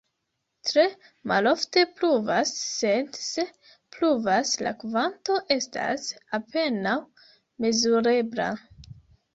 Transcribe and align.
Tre 0.67 0.83
malofte 1.31 1.83
pluvas, 1.99 2.53
sed 2.61 3.21
se 3.25 3.45
pluvas, 3.97 4.55
la 4.69 4.73
kvanto 4.85 5.39
estas 5.59 6.11
apenaŭ 6.41 6.97
mezurebla. 7.65 8.53